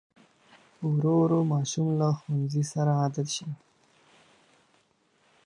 ورو 0.91 1.13
ورو 1.21 1.39
ماشوم 1.53 1.87
له 1.99 2.07
ښوونځي 2.19 2.63
سره 2.73 2.91
عادت 3.01 3.27
شي. 3.35 3.47